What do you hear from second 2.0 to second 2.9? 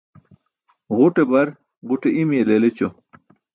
i̇mi̇ye leel ećo.